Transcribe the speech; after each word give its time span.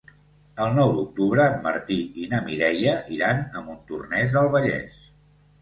El 0.63 0.71
nou 0.77 0.93
d'octubre 0.99 1.43
en 1.49 1.59
Martí 1.67 1.97
i 2.23 2.27
na 2.33 2.41
Mireia 2.47 2.97
iran 3.19 3.45
a 3.45 3.63
Montornès 3.69 4.37
del 4.39 4.51
Vallès. 4.57 5.07